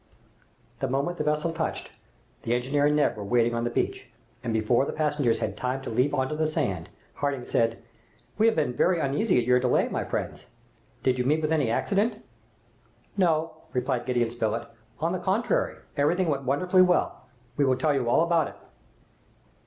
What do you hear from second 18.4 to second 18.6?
it."